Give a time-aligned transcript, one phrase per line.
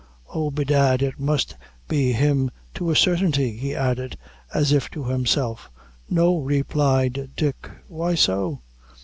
[0.33, 1.55] Oh, bedad, it must
[1.87, 4.17] be him to a sartinty," he added,
[4.51, 5.69] as if to himself.
[6.09, 8.61] "No," replied Dick; "why so?"